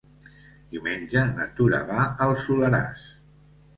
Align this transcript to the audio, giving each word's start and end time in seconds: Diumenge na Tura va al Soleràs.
Diumenge 0.71 1.25
na 1.35 1.47
Tura 1.59 1.81
va 1.93 2.07
al 2.27 2.35
Soleràs. 2.47 3.05